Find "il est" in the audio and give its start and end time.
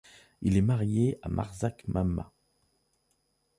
0.41-0.63